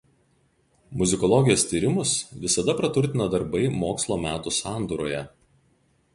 [1.01, 2.13] Muzikologijos tyrimus
[2.47, 5.23] visada praturtina darbai mokslo metų sandūroje.